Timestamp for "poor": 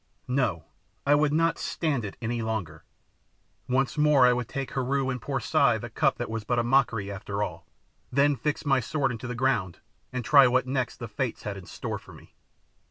5.21-5.39